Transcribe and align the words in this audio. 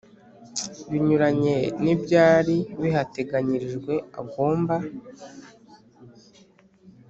Binyuranye 0.89 1.55
n 1.83 1.85
ibyari 1.93 2.57
bihateganyirijwe 2.81 3.93
agomba 4.19 4.75